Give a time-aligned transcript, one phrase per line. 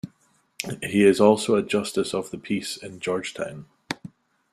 [0.81, 3.67] He is also a Justice of the Peace in George Town.